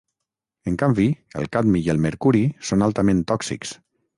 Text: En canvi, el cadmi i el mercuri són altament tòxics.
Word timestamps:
En 0.71 0.77
canvi, 0.83 1.05
el 1.41 1.45
cadmi 1.57 1.83
i 1.89 1.91
el 1.95 2.01
mercuri 2.07 2.43
són 2.71 2.85
altament 2.87 3.25
tòxics. 3.35 3.79